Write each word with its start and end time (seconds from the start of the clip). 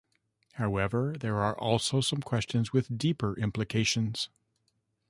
However, 0.53 1.15
there 1.19 1.37
are 1.37 1.55
also 1.55 2.01
some 2.01 2.21
questions 2.23 2.73
with 2.73 2.97
deeper 2.97 3.37
implications. 3.37 4.29